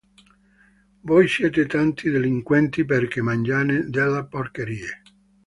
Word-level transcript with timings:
Voi 1.09 1.27
siete 1.27 1.67
tanti 1.67 2.09
delinquenti 2.09 2.85
perché 2.85 3.21
mangiate 3.21 3.87
delle 3.87 4.25
porcherie 4.25 5.01